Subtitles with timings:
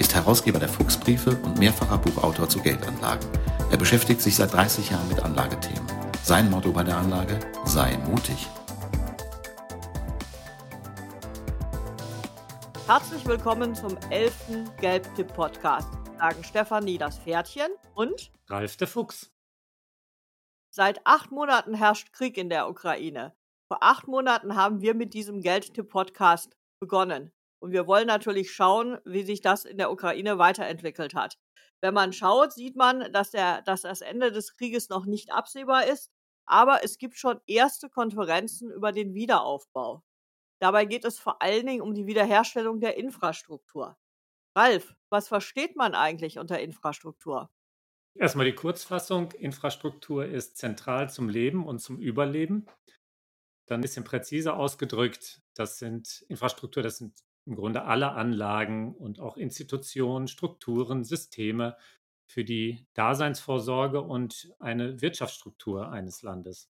[0.00, 3.28] ist Herausgeber der Fuchsbriefe und mehrfacher Buchautor zu Geldanlagen.
[3.70, 5.86] Er beschäftigt sich seit 30 Jahren mit Anlagethemen.
[6.24, 8.48] Sein Motto bei der Anlage: Sei mutig.
[12.86, 14.34] Herzlich willkommen zum 11.
[14.80, 19.30] Gelbtipp-Podcast sagen Stefanie das Pferdchen und Ralf der Fuchs.
[20.70, 23.34] Seit acht Monaten herrscht Krieg in der Ukraine.
[23.68, 27.32] Vor acht Monaten haben wir mit diesem Geldtipp-Podcast begonnen.
[27.60, 31.38] Und wir wollen natürlich schauen, wie sich das in der Ukraine weiterentwickelt hat.
[31.82, 35.86] Wenn man schaut, sieht man, dass, der, dass das Ende des Krieges noch nicht absehbar
[35.86, 36.10] ist.
[36.46, 40.02] Aber es gibt schon erste Konferenzen über den Wiederaufbau.
[40.60, 43.96] Dabei geht es vor allen Dingen um die Wiederherstellung der Infrastruktur.
[44.56, 47.50] Ralf, was versteht man eigentlich unter Infrastruktur?
[48.14, 49.32] Erstmal die Kurzfassung.
[49.32, 52.66] Infrastruktur ist zentral zum Leben und zum Überleben.
[53.66, 57.14] Dann ein bisschen präziser ausgedrückt, das sind Infrastruktur, das sind
[57.46, 61.76] im Grunde alle Anlagen und auch Institutionen, Strukturen, Systeme
[62.26, 66.70] für die Daseinsvorsorge und eine Wirtschaftsstruktur eines Landes.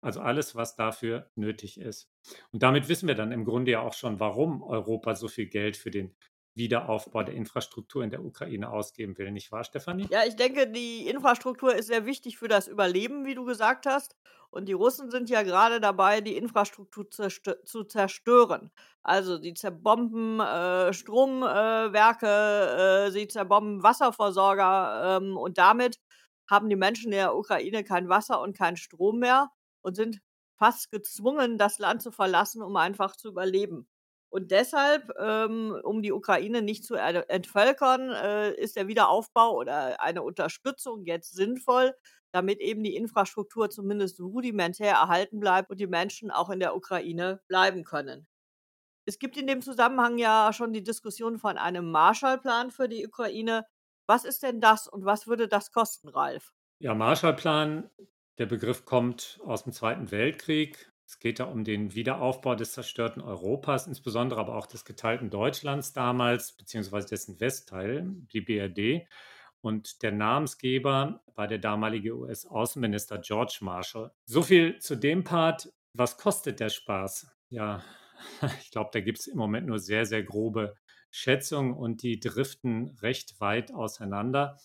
[0.00, 2.10] Also alles, was dafür nötig ist.
[2.50, 5.76] Und damit wissen wir dann im Grunde ja auch schon, warum Europa so viel Geld
[5.76, 6.14] für den
[6.54, 10.10] Wiederaufbau der Infrastruktur in der Ukraine ausgeben will, nicht wahr, Stefanie?
[10.10, 14.16] Ja, ich denke, die Infrastruktur ist sehr wichtig für das Überleben, wie du gesagt hast.
[14.50, 18.70] Und die Russen sind ja gerade dabei, die Infrastruktur zu zerstören.
[19.02, 25.98] Also sie zerbomben äh, Stromwerke, äh, äh, sie zerbomben Wasserversorger ähm, und damit
[26.50, 29.50] haben die Menschen in der Ukraine kein Wasser und keinen Strom mehr
[29.80, 30.20] und sind
[30.58, 33.88] fast gezwungen, das Land zu verlassen, um einfach zu überleben.
[34.32, 40.22] Und deshalb, ähm, um die Ukraine nicht zu entvölkern, äh, ist der Wiederaufbau oder eine
[40.22, 41.94] Unterstützung jetzt sinnvoll,
[42.32, 47.42] damit eben die Infrastruktur zumindest rudimentär erhalten bleibt und die Menschen auch in der Ukraine
[47.46, 48.26] bleiben können.
[49.04, 53.66] Es gibt in dem Zusammenhang ja schon die Diskussion von einem Marshallplan für die Ukraine.
[54.06, 56.54] Was ist denn das und was würde das kosten, Ralf?
[56.78, 57.90] Ja, Marshallplan,
[58.38, 60.90] der Begriff kommt aus dem Zweiten Weltkrieg.
[61.12, 65.92] Es geht da um den Wiederaufbau des zerstörten Europas, insbesondere aber auch des geteilten Deutschlands
[65.92, 69.06] damals, beziehungsweise dessen Westteil, die BRD.
[69.60, 74.10] Und der Namensgeber war der damalige US-Außenminister George Marshall.
[74.24, 75.70] So viel zu dem Part.
[75.92, 77.26] Was kostet der Spaß?
[77.50, 77.84] Ja,
[78.62, 80.76] ich glaube, da gibt es im Moment nur sehr, sehr grobe
[81.10, 84.56] Schätzungen und die driften recht weit auseinander.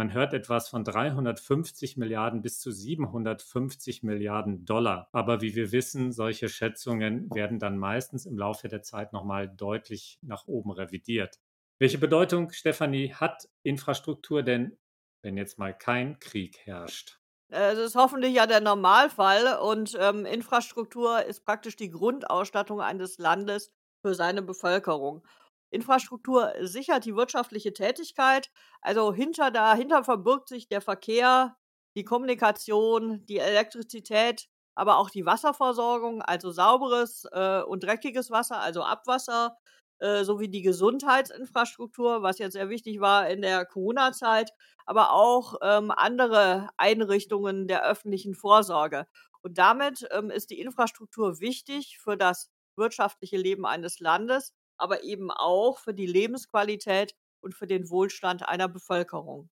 [0.00, 5.10] Man hört etwas von 350 Milliarden bis zu 750 Milliarden Dollar.
[5.12, 10.18] Aber wie wir wissen, solche Schätzungen werden dann meistens im Laufe der Zeit nochmal deutlich
[10.22, 11.38] nach oben revidiert.
[11.78, 14.78] Welche Bedeutung, Stefanie, hat Infrastruktur denn,
[15.20, 17.20] wenn jetzt mal kein Krieg herrscht?
[17.50, 23.70] Das ist hoffentlich ja der Normalfall und ähm, Infrastruktur ist praktisch die Grundausstattung eines Landes
[24.00, 25.22] für seine Bevölkerung.
[25.70, 28.50] Infrastruktur sichert die wirtschaftliche Tätigkeit.
[28.82, 31.56] Also hinter dahinter verbirgt sich der Verkehr,
[31.96, 38.82] die Kommunikation, die Elektrizität, aber auch die Wasserversorgung, also sauberes äh, und dreckiges Wasser, also
[38.82, 39.56] Abwasser,
[39.98, 44.52] äh, sowie die Gesundheitsinfrastruktur, was jetzt sehr wichtig war in der Corona-Zeit,
[44.86, 49.06] aber auch ähm, andere Einrichtungen der öffentlichen Vorsorge.
[49.42, 55.30] Und damit ähm, ist die Infrastruktur wichtig für das wirtschaftliche Leben eines Landes aber eben
[55.30, 59.50] auch für die Lebensqualität und für den Wohlstand einer Bevölkerung.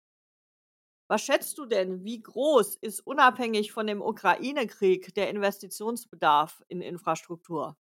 [1.10, 7.76] Was schätzt du denn, wie groß ist unabhängig von dem Ukraine-Krieg der Investitionsbedarf in Infrastruktur?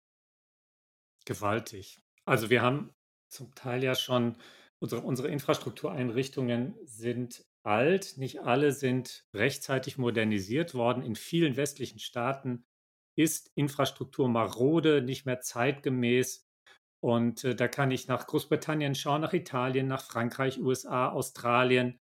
[1.25, 1.99] Gewaltig.
[2.25, 2.93] Also wir haben
[3.29, 4.37] zum Teil ja schon,
[4.79, 11.01] unsere, unsere Infrastruktureinrichtungen sind alt, nicht alle sind rechtzeitig modernisiert worden.
[11.03, 12.66] In vielen westlichen Staaten
[13.16, 16.46] ist Infrastruktur marode, nicht mehr zeitgemäß.
[17.03, 22.00] Und äh, da kann ich nach Großbritannien schauen, nach Italien, nach Frankreich, USA, Australien.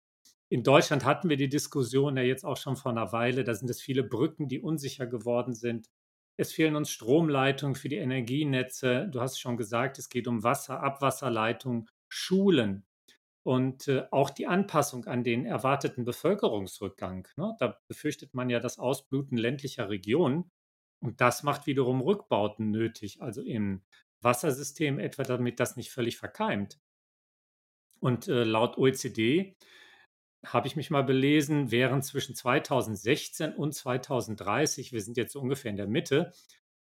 [0.50, 3.44] In Deutschland hatten wir die Diskussion ja jetzt auch schon vor einer Weile.
[3.44, 5.86] Da sind es viele Brücken, die unsicher geworden sind.
[6.36, 9.08] Es fehlen uns Stromleitungen für die Energienetze.
[9.12, 12.84] Du hast schon gesagt, es geht um Wasser, Abwasserleitungen, Schulen
[13.44, 17.28] und äh, auch die Anpassung an den erwarteten Bevölkerungsrückgang.
[17.36, 17.56] Ne?
[17.60, 20.50] Da befürchtet man ja das Ausbluten ländlicher Regionen.
[21.00, 23.84] Und das macht wiederum Rückbauten nötig, also im
[24.22, 26.80] Wassersystem etwa, damit das nicht völlig verkeimt.
[28.00, 29.56] Und äh, laut OECD
[30.46, 35.78] habe ich mich mal belesen, wären zwischen 2016 und 2030, wir sind jetzt ungefähr in
[35.78, 36.32] der Mitte,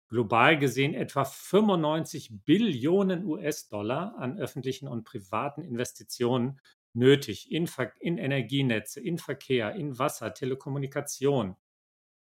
[0.09, 6.61] global gesehen etwa 95 Billionen US-Dollar an öffentlichen und privaten Investitionen
[6.93, 7.69] nötig in,
[8.01, 11.57] in, Energienetze, in Verkehr, in Wasser, Telekommunikation,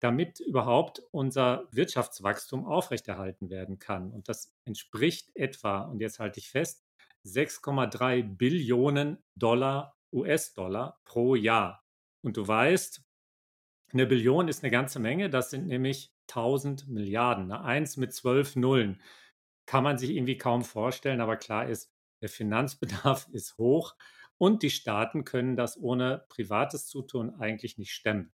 [0.00, 4.10] damit überhaupt unser Wirtschaftswachstum aufrechterhalten werden kann.
[4.10, 6.84] Und das entspricht etwa, und jetzt halte ich fest,
[7.24, 11.84] 6,3 Billionen Dollar US-Dollar pro Jahr.
[12.22, 13.02] Und du weißt,
[13.92, 17.50] eine Billion ist eine ganze Menge, das sind nämlich 1000 Milliarden.
[17.52, 19.02] Eine Eins mit zwölf Nullen
[19.66, 21.92] kann man sich irgendwie kaum vorstellen, aber klar ist,
[22.22, 23.94] der Finanzbedarf ist hoch
[24.38, 28.32] und die Staaten können das ohne privates Zutun eigentlich nicht stemmen.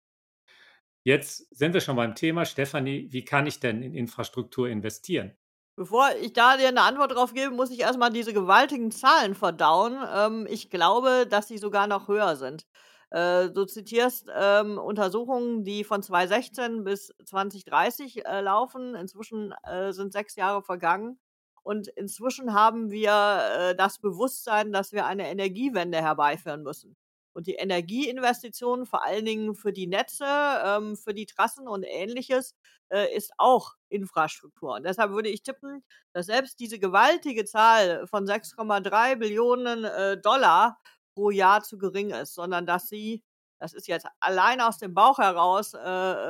[1.05, 2.47] Jetzt sind wir schon beim Thema.
[2.47, 5.37] Stefanie, wie kann ich denn in Infrastruktur investieren?
[5.77, 9.99] Bevor ich da dir eine Antwort drauf gebe, muss ich erstmal diese gewaltigen Zahlen verdauen.
[10.15, 12.67] Ähm, ich glaube, dass sie sogar noch höher sind.
[13.11, 18.95] Äh, du zitierst ähm, Untersuchungen, die von 2016 bis 2030 äh, laufen.
[18.95, 21.19] Inzwischen äh, sind sechs Jahre vergangen.
[21.63, 23.11] Und inzwischen haben wir
[23.59, 26.97] äh, das Bewusstsein, dass wir eine Energiewende herbeiführen müssen.
[27.35, 32.55] Und die Energieinvestitionen, vor allen Dingen für die Netze, ähm, für die Trassen und ähnliches,
[32.91, 34.75] äh, ist auch Infrastruktur.
[34.75, 40.79] Und deshalb würde ich tippen, dass selbst diese gewaltige Zahl von 6,3 Billionen äh, Dollar
[41.15, 43.23] pro Jahr zu gering ist, sondern dass sie,
[43.61, 45.79] das ist jetzt allein aus dem Bauch heraus, äh,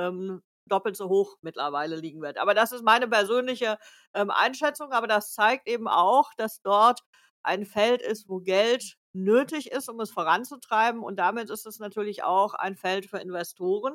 [0.07, 2.39] ähm, doppelt so hoch mittlerweile liegen wird.
[2.39, 3.79] Aber das ist meine persönliche
[4.15, 7.01] ähm, Einschätzung, aber das zeigt eben auch, dass dort
[7.43, 11.03] ein Feld ist, wo Geld nötig ist, um es voranzutreiben.
[11.03, 13.95] Und damit ist es natürlich auch ein Feld für Investoren.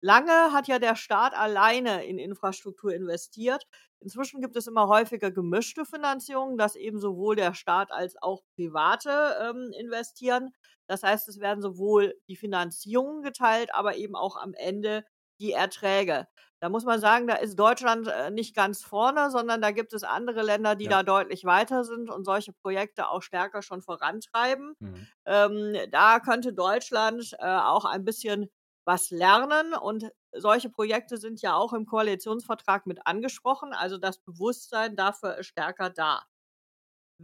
[0.00, 3.66] Lange hat ja der Staat alleine in Infrastruktur investiert.
[4.00, 9.36] Inzwischen gibt es immer häufiger gemischte Finanzierungen, dass eben sowohl der Staat als auch Private
[9.40, 10.50] ähm, investieren.
[10.88, 15.04] Das heißt, es werden sowohl die Finanzierungen geteilt, aber eben auch am Ende
[15.42, 16.26] die Erträge.
[16.60, 20.04] Da muss man sagen, da ist Deutschland äh, nicht ganz vorne, sondern da gibt es
[20.04, 20.90] andere Länder, die ja.
[20.90, 24.76] da deutlich weiter sind und solche Projekte auch stärker schon vorantreiben.
[24.78, 25.08] Mhm.
[25.26, 28.48] Ähm, da könnte Deutschland äh, auch ein bisschen
[28.84, 33.72] was lernen und solche Projekte sind ja auch im Koalitionsvertrag mit angesprochen.
[33.72, 36.22] Also das Bewusstsein dafür ist stärker da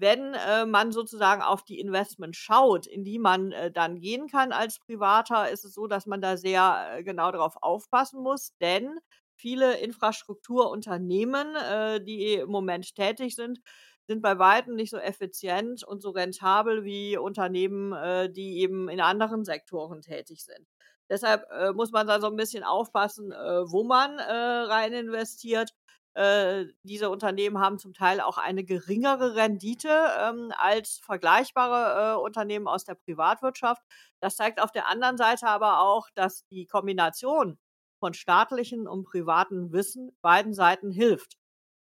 [0.00, 4.52] wenn äh, man sozusagen auf die Investments schaut, in die man äh, dann gehen kann
[4.52, 8.98] als Privater, ist es so, dass man da sehr äh, genau darauf aufpassen muss, denn
[9.36, 13.60] viele Infrastrukturunternehmen, äh, die im Moment tätig sind,
[14.06, 19.00] sind bei weitem nicht so effizient und so rentabel wie Unternehmen, äh, die eben in
[19.00, 20.66] anderen Sektoren tätig sind.
[21.10, 25.70] Deshalb äh, muss man da so ein bisschen aufpassen, wo man rein investiert
[26.18, 29.88] äh, diese Unternehmen haben zum Teil auch eine geringere Rendite
[30.20, 33.80] ähm, als vergleichbare äh, Unternehmen aus der Privatwirtschaft.
[34.20, 37.56] Das zeigt auf der anderen Seite aber auch, dass die Kombination
[38.00, 41.38] von staatlichen und privaten Wissen beiden Seiten hilft.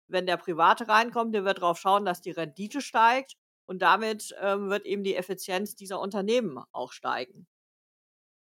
[0.08, 3.35] Wenn der Private reinkommt, der wird darauf schauen, dass die Rendite steigt
[3.67, 7.46] und damit ähm, wird eben die Effizienz dieser Unternehmen auch steigen.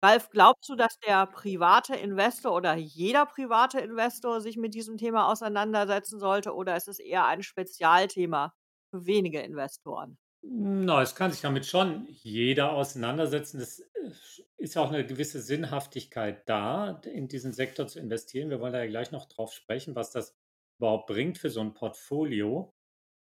[0.02, 5.28] Ralf, glaubst du, dass der private Investor oder jeder private Investor sich mit diesem Thema
[5.30, 8.54] auseinandersetzen sollte oder ist es eher ein Spezialthema
[8.90, 10.18] für wenige Investoren?
[10.42, 13.60] Na, es kann sich damit schon jeder auseinandersetzen.
[13.60, 14.10] Es äh,
[14.56, 18.50] ist auch eine gewisse Sinnhaftigkeit da, in diesen Sektor zu investieren.
[18.50, 20.36] Wir wollen da ja gleich noch drauf sprechen, was das
[20.78, 22.72] überhaupt bringt für so ein Portfolio.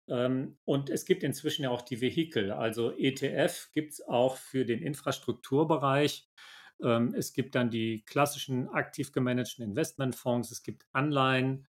[0.08, 4.66] Ähm, und es gibt inzwischen ja auch die Vehikel, also ETF gibt es auch für
[4.66, 6.28] den Infrastrukturbereich.
[6.84, 11.66] Ähm, es gibt dann die klassischen aktiv gemanagten Investmentfonds, es gibt Anleihen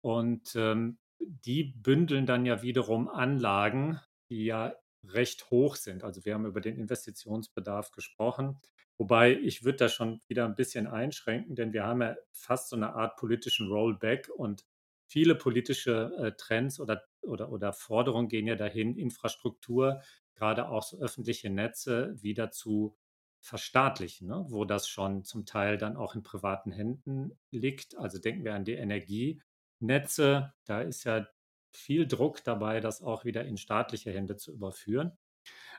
[0.00, 6.04] und ähm, die bündeln dann ja wiederum Anlagen, die ja recht hoch sind.
[6.04, 8.58] Also wir haben über den Investitionsbedarf gesprochen.
[8.98, 12.76] Wobei ich würde da schon wieder ein bisschen einschränken, denn wir haben ja fast so
[12.76, 14.64] eine Art politischen Rollback und
[15.06, 20.02] viele politische äh, Trends oder, oder, oder Forderungen gehen ja dahin, Infrastruktur,
[20.34, 22.96] gerade auch so öffentliche Netze wieder zu
[23.40, 24.44] verstaatlichen, ne?
[24.48, 27.96] wo das schon zum Teil dann auch in privaten Händen liegt.
[27.96, 30.52] Also denken wir an die Energienetze.
[30.64, 31.26] Da ist ja
[31.72, 35.16] viel Druck dabei, das auch wieder in staatliche Hände zu überführen.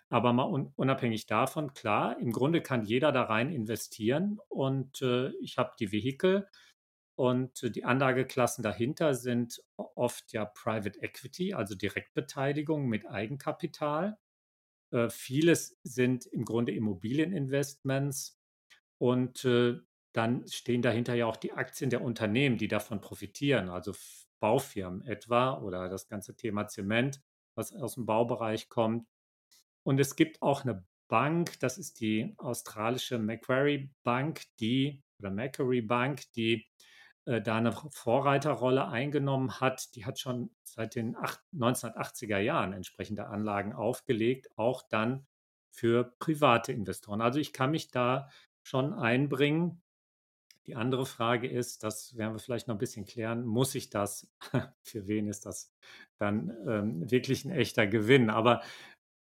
[0.09, 5.29] Aber mal un unabhängig davon, klar, im Grunde kann jeder da rein investieren und äh,
[5.41, 6.47] ich habe die Vehikel
[7.15, 14.17] und die Anlageklassen dahinter sind oft ja Private Equity, also Direktbeteiligung mit Eigenkapital.
[14.91, 18.39] Äh, vieles sind im Grunde Immobilieninvestments
[18.97, 19.77] und äh,
[20.13, 23.93] dann stehen dahinter ja auch die Aktien der Unternehmen, die davon profitieren, also
[24.39, 27.21] Baufirmen etwa oder das ganze Thema Zement,
[27.55, 29.07] was aus dem Baubereich kommt.
[29.83, 35.81] Und es gibt auch eine Bank, das ist die australische Macquarie Bank, die oder Macquarie
[35.81, 36.67] Bank, die
[37.29, 39.95] äh, da eine Vorreiterrolle eingenommen hat.
[39.95, 41.15] Die hat schon seit den
[41.53, 45.27] 1980er Jahren entsprechende Anlagen aufgelegt, auch dann
[45.69, 47.21] für private Investoren.
[47.21, 48.29] Also ich kann mich da
[48.63, 49.83] schon einbringen.
[50.65, 54.31] Die andere Frage ist, das werden wir vielleicht noch ein bisschen klären, muss ich das,
[54.81, 55.71] für wen ist das
[56.17, 58.31] dann ähm, wirklich ein echter Gewinn?
[58.31, 58.63] Aber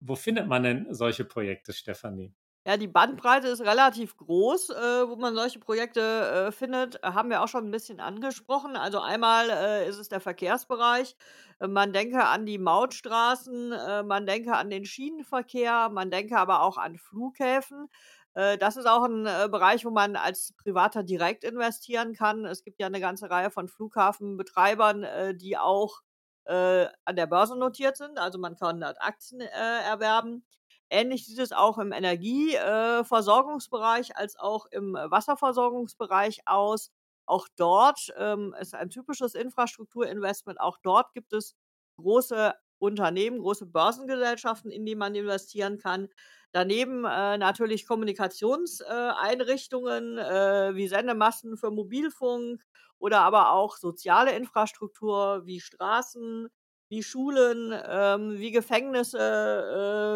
[0.00, 2.34] wo findet man denn solche Projekte, Stefanie?
[2.64, 6.00] Ja, die Bandbreite ist relativ groß, äh, wo man solche Projekte
[6.48, 7.02] äh, findet.
[7.02, 8.76] Haben wir auch schon ein bisschen angesprochen.
[8.76, 11.16] Also einmal äh, ist es der Verkehrsbereich.
[11.58, 16.62] Äh, man denke an die Mautstraßen, äh, man denke an den Schienenverkehr, man denke aber
[16.62, 17.88] auch an Flughäfen.
[18.34, 22.44] Äh, das ist auch ein Bereich, wo man als Privater direkt investieren kann.
[22.44, 25.04] Es gibt ja eine ganze Reihe von Flughafenbetreibern,
[25.38, 26.00] die auch
[26.44, 28.18] an der Börse notiert sind.
[28.18, 30.44] Also man kann dort Aktien erwerben.
[30.92, 36.92] Ähnlich sieht es auch im Energieversorgungsbereich als auch im Wasserversorgungsbereich aus.
[37.24, 40.60] Auch dort ähm, ist ein typisches Infrastrukturinvestment.
[40.60, 41.56] Auch dort gibt es
[41.96, 46.08] große Unternehmen, große Börsengesellschaften, in die man investieren kann.
[46.52, 52.60] Daneben äh, natürlich Kommunikationseinrichtungen äh, wie Sendemasten für Mobilfunk
[52.98, 56.48] oder aber auch soziale Infrastruktur wie Straßen,
[56.92, 59.18] wie Schulen, ähm, wie Gefängnisse,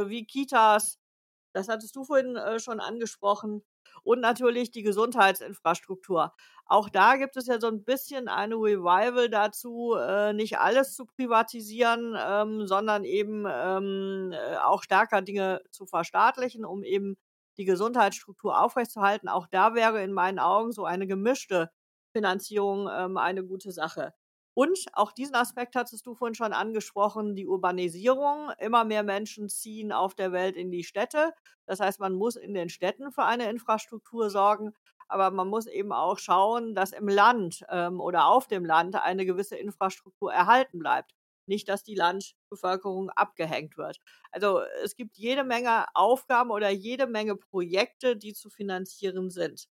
[0.04, 0.98] äh, wie Kitas.
[1.54, 3.64] Das hattest du vorhin äh, schon angesprochen.
[4.02, 6.34] Und natürlich die Gesundheitsinfrastruktur.
[6.66, 11.06] Auch da gibt es ja so ein bisschen eine Revival dazu, äh, nicht alles zu
[11.06, 17.16] privatisieren, ähm, sondern eben ähm, äh, auch stärker Dinge zu verstaatlichen, um eben
[17.56, 19.30] die Gesundheitsstruktur aufrechtzuerhalten.
[19.30, 21.70] Auch da wäre in meinen Augen so eine gemischte
[22.12, 24.12] Finanzierung ähm, eine gute Sache.
[24.58, 28.50] Und auch diesen Aspekt hattest du vorhin schon angesprochen, die Urbanisierung.
[28.58, 31.34] Immer mehr Menschen ziehen auf der Welt in die Städte.
[31.66, 34.72] Das heißt, man muss in den Städten für eine Infrastruktur sorgen,
[35.08, 39.26] aber man muss eben auch schauen, dass im Land ähm, oder auf dem Land eine
[39.26, 41.12] gewisse Infrastruktur erhalten bleibt.
[41.46, 43.98] Nicht, dass die Landbevölkerung abgehängt wird.
[44.32, 49.68] Also es gibt jede Menge Aufgaben oder jede Menge Projekte, die zu finanzieren sind.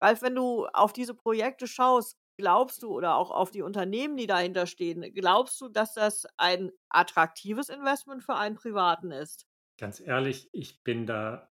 [0.00, 4.26] Ralf, wenn du auf diese Projekte schaust, glaubst du oder auch auf die Unternehmen, die
[4.26, 9.46] dahinter stehen, glaubst du, dass das ein attraktives Investment für einen Privaten ist?
[9.78, 11.50] Ganz ehrlich, ich bin da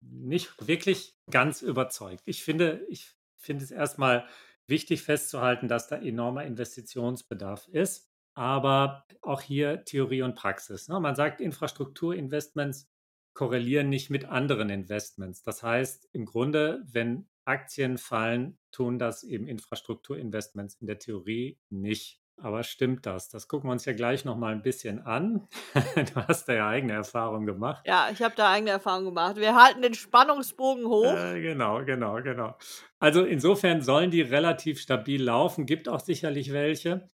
[0.00, 2.22] nicht wirklich ganz überzeugt.
[2.24, 4.26] Ich finde, ich finde es erstmal
[4.68, 8.08] wichtig festzuhalten, dass da enormer Investitionsbedarf ist.
[8.34, 10.88] Aber auch hier Theorie und Praxis.
[10.88, 11.00] Ne?
[11.00, 12.88] Man sagt, Infrastrukturinvestments
[13.34, 15.42] korrelieren nicht mit anderen Investments.
[15.42, 22.20] Das heißt, im Grunde, wenn Aktien fallen, tun das eben Infrastrukturinvestments in der Theorie nicht.
[22.40, 23.28] Aber stimmt das?
[23.28, 25.48] Das gucken wir uns ja gleich noch mal ein bisschen an.
[25.74, 27.82] du hast da ja eigene Erfahrungen gemacht.
[27.84, 29.36] Ja, ich habe da eigene Erfahrungen gemacht.
[29.36, 31.12] Wir halten den Spannungsbogen hoch.
[31.12, 32.56] Äh, genau, genau, genau.
[33.00, 35.66] Also insofern sollen die relativ stabil laufen.
[35.66, 37.08] Gibt auch sicherlich welche.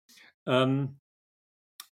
[0.47, 0.99] Ähm,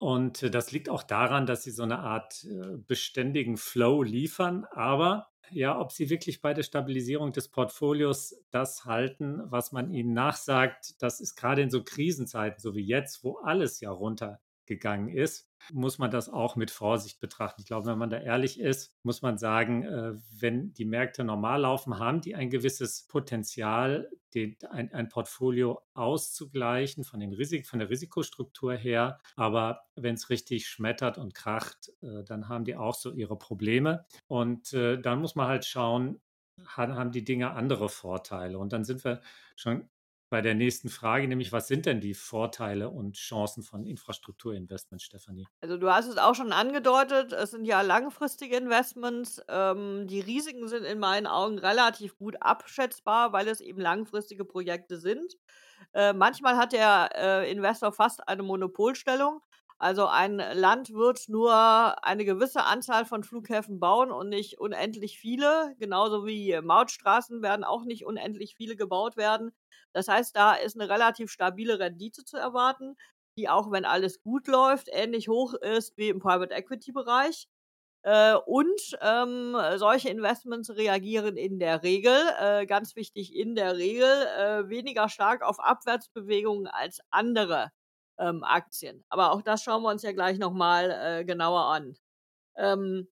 [0.04, 4.66] und das liegt auch daran, dass sie so eine Art äh, beständigen Flow liefern.
[4.72, 10.12] Aber ja, ob sie wirklich bei der Stabilisierung des Portfolios das halten, was man ihnen
[10.12, 13.92] nachsagt, das ist gerade in so Krisenzeiten, so wie jetzt, wo alles ja
[14.64, 17.62] runtergegangen ist, muss man das auch mit Vorsicht betrachten.
[17.62, 21.62] Ich glaube, wenn man da ehrlich ist, muss man sagen, äh, wenn die Märkte normal
[21.62, 27.80] laufen, haben die ein gewisses Potenzial, den, ein, ein Portfolio auszugleichen von, den Risik, von
[27.80, 29.20] der Risikostruktur her.
[29.36, 34.06] Aber wenn es richtig schmettert und kracht, äh, dann haben die auch so ihre Probleme.
[34.28, 36.20] Und äh, dann muss man halt schauen,
[36.68, 38.58] haben die Dinge andere Vorteile.
[38.58, 39.22] Und dann sind wir
[39.56, 39.90] schon
[40.34, 45.46] bei der nächsten Frage, nämlich was sind denn die Vorteile und Chancen von Infrastrukturinvestments, Stefanie?
[45.62, 49.40] Also du hast es auch schon angedeutet, es sind ja langfristige Investments.
[49.48, 54.98] Ähm, die Risiken sind in meinen Augen relativ gut abschätzbar, weil es eben langfristige Projekte
[54.98, 55.36] sind.
[55.94, 59.40] Äh, manchmal hat der äh, Investor fast eine Monopolstellung.
[59.84, 61.54] Also ein Land wird nur
[62.06, 65.76] eine gewisse Anzahl von Flughäfen bauen und nicht unendlich viele.
[65.78, 69.52] Genauso wie Mautstraßen werden auch nicht unendlich viele gebaut werden.
[69.92, 72.96] Das heißt, da ist eine relativ stabile Rendite zu erwarten,
[73.38, 77.50] die auch, wenn alles gut läuft, ähnlich hoch ist wie im Private Equity Bereich.
[78.04, 84.06] Äh, und ähm, solche Investments reagieren in der Regel, äh, ganz wichtig, in der Regel
[84.06, 87.74] äh, weniger stark auf Abwärtsbewegungen als andere
[88.20, 89.04] ähm, Aktien.
[89.10, 90.92] Aber auch das schauen wir uns ja gleich nochmal
[91.22, 91.96] äh, genauer an.
[92.58, 93.08] Ähm,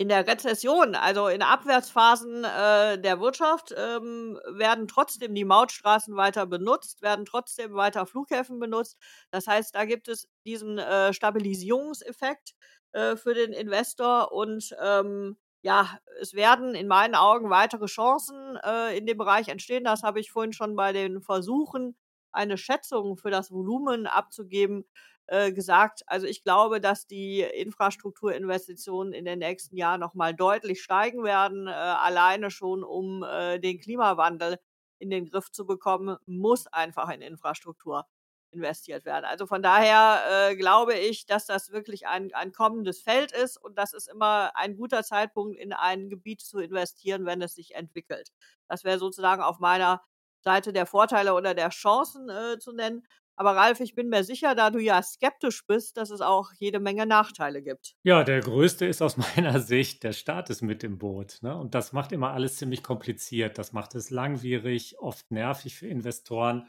[0.00, 6.46] in der Rezession, also in Abwärtsphasen äh, der Wirtschaft, ähm, werden trotzdem die Mautstraßen weiter
[6.46, 8.96] benutzt, werden trotzdem weiter Flughäfen benutzt.
[9.32, 12.54] Das heißt, da gibt es diesen äh, Stabilisierungseffekt.
[12.92, 18.96] äh, für den Investor und ähm, ja, es werden in meinen Augen weitere Chancen äh,
[18.96, 19.84] in dem Bereich entstehen.
[19.84, 21.96] Das habe ich vorhin schon bei den Versuchen,
[22.38, 24.84] eine Schätzung für das Volumen abzugeben,
[25.30, 26.04] äh, gesagt.
[26.06, 31.66] Also ich glaube, dass die Infrastrukturinvestitionen in den nächsten Jahren nochmal deutlich steigen werden.
[31.66, 34.56] Äh, alleine schon, um äh, den Klimawandel
[34.98, 38.06] in den Griff zu bekommen, muss einfach in Infrastruktur
[38.52, 39.26] investiert werden.
[39.26, 43.92] Also von daher glaube ich, dass das wirklich ein, ein kommendes Feld ist und das
[43.92, 48.30] ist immer ein guter Zeitpunkt, in ein Gebiet zu investieren, wenn es sich entwickelt.
[48.66, 50.02] Das wäre sozusagen auf meiner
[50.40, 53.06] Seite der Vorteile oder der Chancen äh, zu nennen.
[53.38, 56.80] Aber Ralf, ich bin mir sicher, da du ja skeptisch bist, dass es auch jede
[56.80, 57.94] Menge Nachteile gibt.
[58.02, 61.38] Ja, der größte ist aus meiner Sicht, der Staat ist mit im Boot.
[61.42, 61.56] Ne?
[61.56, 63.56] Und das macht immer alles ziemlich kompliziert.
[63.56, 66.66] Das macht es langwierig, oft nervig für Investoren.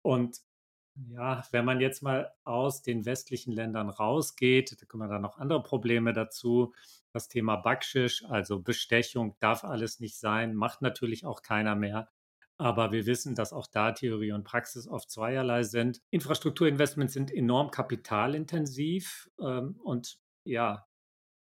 [0.00, 0.40] Und
[0.94, 5.62] ja, wenn man jetzt mal aus den westlichen Ländern rausgeht, da kommen dann noch andere
[5.62, 6.72] Probleme dazu.
[7.12, 12.08] Das Thema Backschisch, also Bestechung, darf alles nicht sein, macht natürlich auch keiner mehr.
[12.62, 16.00] Aber wir wissen, dass auch da Theorie und Praxis oft zweierlei sind.
[16.10, 20.86] Infrastrukturinvestments sind enorm kapitalintensiv ähm, und ja,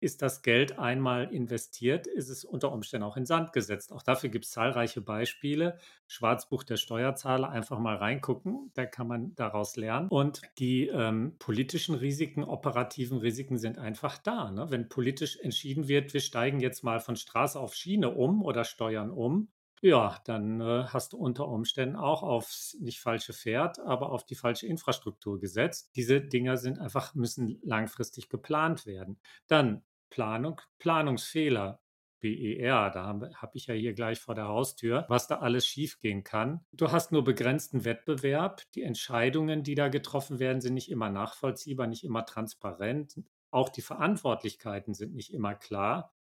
[0.01, 3.93] ist das Geld einmal investiert, ist es unter Umständen auch in Sand gesetzt.
[3.93, 5.79] Auch dafür gibt es zahlreiche Beispiele.
[6.05, 10.09] Schwarzbuch der Steuerzahler, einfach mal reingucken, da kann man daraus lernen.
[10.09, 14.51] Und die ähm, politischen Risiken, operativen Risiken sind einfach da.
[14.51, 14.67] Ne?
[14.69, 19.11] Wenn politisch entschieden wird, wir steigen jetzt mal von Straße auf Schiene um oder steuern
[19.11, 19.47] um,
[19.85, 24.33] ja, dann äh, hast du unter Umständen auch aufs nicht falsche Pferd, aber auf die
[24.33, 25.91] falsche Infrastruktur gesetzt.
[25.95, 29.19] Diese Dinger sind einfach, müssen langfristig geplant werden.
[29.47, 31.79] Dann Planung, Planungsfehler.
[32.21, 36.23] BER, da habe hab ich ja hier gleich vor der Haustür, was da alles schiefgehen
[36.23, 36.65] kann.
[36.71, 38.63] Du hast nur begrenzten Wettbewerb.
[38.73, 43.21] Die Entscheidungen, die da getroffen werden, sind nicht immer nachvollziehbar, nicht immer transparent.
[43.51, 46.15] Auch die Verantwortlichkeiten sind nicht immer klar.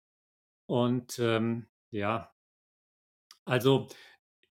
[0.65, 2.33] Und ähm, ja,
[3.45, 3.87] also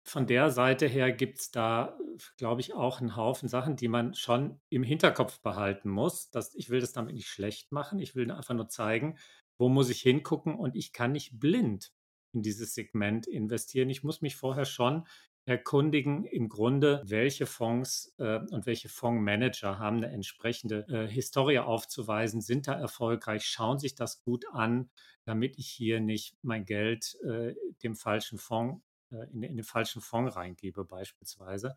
[0.04, 1.96] von der Seite her gibt es da,
[2.36, 6.30] glaube ich, auch einen Haufen Sachen, die man schon im Hinterkopf behalten muss.
[6.30, 8.00] Das, ich will das damit nicht schlecht machen.
[8.00, 9.16] Ich will einfach nur zeigen,
[9.58, 11.92] wo muss ich hingucken und ich kann nicht blind
[12.32, 13.90] in dieses Segment investieren.
[13.90, 15.06] Ich muss mich vorher schon
[15.44, 22.40] erkundigen, im Grunde, welche Fonds äh, und welche Fondsmanager haben eine entsprechende äh, Historie aufzuweisen,
[22.40, 24.90] sind da erfolgreich, schauen sich das gut an,
[25.24, 30.00] damit ich hier nicht mein Geld äh, dem falschen Fonds, äh, in, in, den falschen
[30.00, 31.76] Fonds reingebe beispielsweise.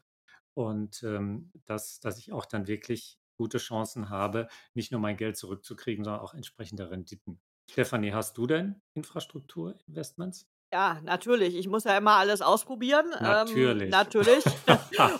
[0.53, 5.37] Und ähm, dass, dass ich auch dann wirklich gute Chancen habe, nicht nur mein Geld
[5.37, 7.39] zurückzukriegen, sondern auch entsprechende Renditen.
[7.69, 10.47] Stefanie, hast du denn Infrastrukturinvestments?
[10.73, 11.55] Ja, natürlich.
[11.55, 13.05] Ich muss ja immer alles ausprobieren.
[13.19, 13.83] Ähm, natürlich.
[13.83, 14.43] Ähm, natürlich.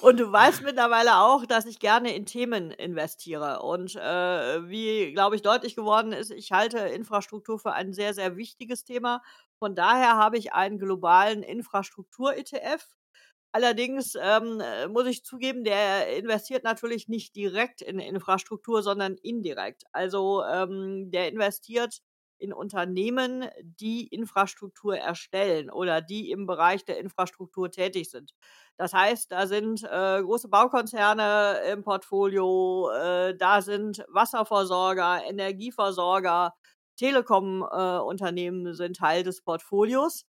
[0.01, 3.61] und du weißt mittlerweile auch, dass ich gerne in Themen investiere.
[3.61, 8.35] Und äh, wie, glaube ich, deutlich geworden ist, ich halte Infrastruktur für ein sehr, sehr
[8.35, 9.21] wichtiges Thema.
[9.59, 12.85] Von daher habe ich einen globalen Infrastruktur-ETF.
[13.53, 19.83] Allerdings ähm, äh, muss ich zugeben, der investiert natürlich nicht direkt in Infrastruktur, sondern indirekt.
[19.93, 22.01] Also ähm, der investiert
[22.37, 28.33] in Unternehmen, die Infrastruktur erstellen oder die im Bereich der Infrastruktur tätig sind.
[28.77, 36.53] Das heißt, da sind äh, große Baukonzerne im Portfolio, äh, da sind Wasserversorger, Energieversorger,
[36.97, 40.25] Telekom-Unternehmen äh, sind Teil des Portfolios.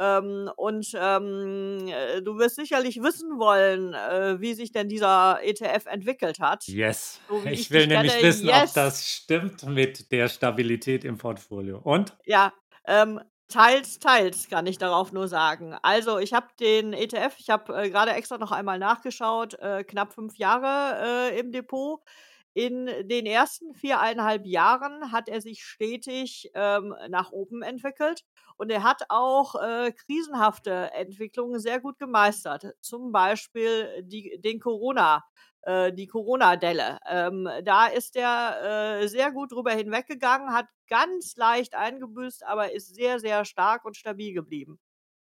[0.00, 5.86] Ähm, und ähm, äh, du wirst sicherlich wissen wollen, äh, wie sich denn dieser ETF
[5.86, 6.66] entwickelt hat.
[6.68, 7.20] Yes.
[7.28, 8.28] So ich, ich will nämlich kenne.
[8.28, 8.68] wissen, yes.
[8.68, 11.78] ob das stimmt mit der Stabilität im Portfolio.
[11.78, 12.16] Und?
[12.24, 12.52] Ja,
[12.86, 15.74] ähm, teils, teils kann ich darauf nur sagen.
[15.82, 20.12] Also ich habe den ETF, ich habe äh, gerade extra noch einmal nachgeschaut, äh, knapp
[20.12, 22.00] fünf Jahre äh, im Depot.
[22.54, 28.24] In den ersten viereinhalb Jahren hat er sich stetig ähm, nach oben entwickelt
[28.56, 32.64] und er hat auch äh, krisenhafte Entwicklungen sehr gut gemeistert.
[32.80, 35.24] Zum Beispiel die, den Corona,
[35.62, 36.98] äh, die Corona-Delle.
[37.06, 42.94] Ähm, da ist er äh, sehr gut drüber hinweggegangen, hat ganz leicht eingebüßt, aber ist
[42.94, 44.80] sehr, sehr stark und stabil geblieben.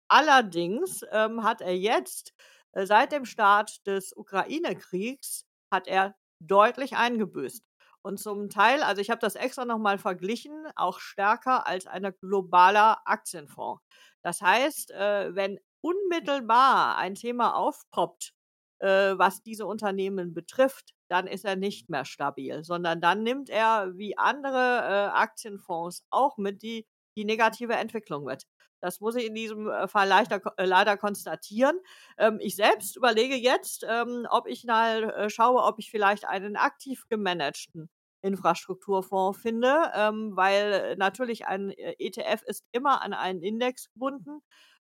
[0.09, 2.35] Allerdings ähm, hat er jetzt
[2.73, 6.15] äh, seit dem Start des Ukraine-Kriegs hat er
[6.47, 7.65] deutlich eingebüßt.
[8.03, 13.01] Und zum Teil, also ich habe das extra nochmal verglichen, auch stärker als ein globaler
[13.07, 13.83] Aktienfonds.
[14.23, 18.35] Das heißt, äh, wenn unmittelbar ein Thema aufpoppt,
[18.81, 23.97] äh, was diese Unternehmen betrifft, dann ist er nicht mehr stabil, sondern dann nimmt er
[23.97, 28.45] wie andere äh, Aktienfonds auch mit, die die negative Entwicklung mit.
[28.85, 31.81] Das muss ich in diesem äh, Fall leider, äh, leider konstatieren.
[32.19, 36.57] Ähm, ich selbst überlege jetzt, ähm, ob ich mal äh, schaue, ob ich vielleicht einen
[36.57, 37.89] aktiv gemanagten
[38.21, 44.41] Infrastrukturfonds finde, ähm, weil natürlich ein ETF ist immer an einen Index gebunden.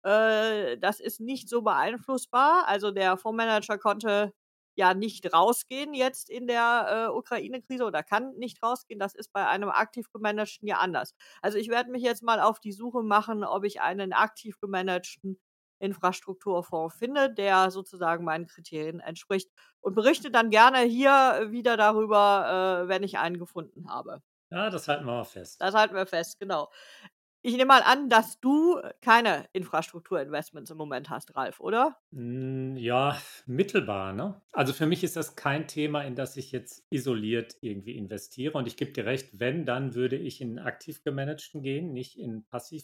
[0.03, 2.69] Das ist nicht so beeinflussbar.
[2.69, 4.33] Also der Fondsmanager konnte
[4.77, 9.01] ja nicht rausgehen jetzt in der äh, Ukraine-Krise oder kann nicht rausgehen.
[9.01, 11.15] Das ist bei einem aktiv gemanagten ja anders.
[11.43, 15.41] Also ich werde mich jetzt mal auf die Suche machen, ob ich einen aktiv gemanagten
[15.79, 22.89] Infrastrukturfonds finde, der sozusagen meinen Kriterien entspricht und berichte dann gerne hier wieder darüber, äh,
[22.89, 24.23] wenn ich einen gefunden habe.
[24.51, 25.61] Ja, das halten wir mal fest.
[25.61, 26.71] Das halten wir fest, genau.
[27.47, 31.97] Ich nehme mal an, dass du keine Infrastrukturinvestments im Moment hast, Ralf, oder?
[32.13, 34.43] Hm, ja, mittelbar, ne?
[34.51, 38.59] Also für mich ist das kein Thema, in das ich jetzt isoliert irgendwie investiere.
[38.59, 42.45] Und ich gebe dir recht, wenn, dann würde ich in aktiv gemanagten gehen, nicht in
[42.49, 42.83] passiv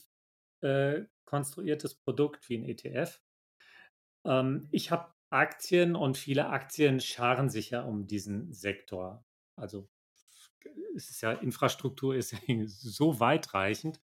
[0.61, 3.21] äh, konstruiertes Produkt wie ein ETF.
[4.25, 9.25] Ähm, ich habe Aktien und viele Aktien scharen sich ja um diesen Sektor.
[9.57, 9.89] Also
[10.95, 14.01] es ist ja Infrastruktur ist so weitreichend.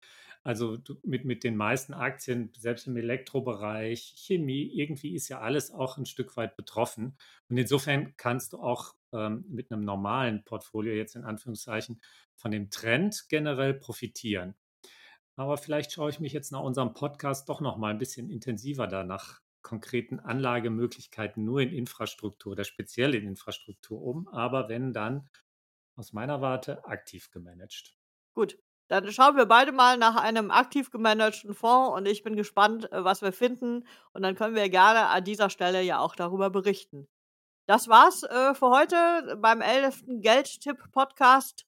[0.45, 5.97] Also mit, mit den meisten Aktien, selbst im Elektrobereich, Chemie, irgendwie ist ja alles auch
[5.97, 7.17] ein Stück weit betroffen.
[7.49, 11.99] Und insofern kannst du auch ähm, mit einem normalen Portfolio jetzt in Anführungszeichen
[12.35, 14.53] von dem Trend generell profitieren.
[15.35, 18.85] Aber vielleicht schaue ich mich jetzt nach unserem Podcast doch noch mal ein bisschen intensiver
[18.85, 25.27] danach konkreten Anlagemöglichkeiten nur in Infrastruktur oder speziell in Infrastruktur um, aber wenn dann
[25.95, 27.97] aus meiner Warte aktiv gemanagt.
[28.35, 32.91] Gut, dann schauen wir beide mal nach einem aktiv gemanagten Fonds und ich bin gespannt,
[32.91, 33.87] äh, was wir finden.
[34.13, 37.07] Und dann können wir gerne an dieser Stelle ja auch darüber berichten.
[37.67, 40.03] Das war's äh, für heute beim 11.
[40.07, 41.65] Geldtipp-Podcast.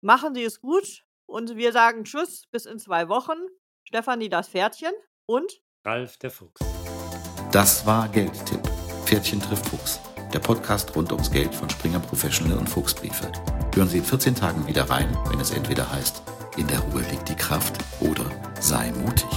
[0.00, 3.38] Machen Sie es gut und wir sagen Tschüss bis in zwei Wochen.
[3.84, 4.92] Stefanie das Pferdchen
[5.26, 6.60] und Ralf der Fuchs.
[7.50, 8.62] Das war Geldtipp.
[9.04, 10.00] Pferdchen trifft Fuchs.
[10.34, 13.30] Der Podcast rund ums Geld von Springer Professional und Fuchsbriefe.
[13.72, 16.22] Hören Sie in 14 Tagen wieder rein, wenn es entweder heißt,
[16.56, 18.24] in der Ruhe liegt die Kraft oder
[18.58, 19.28] sei mutig.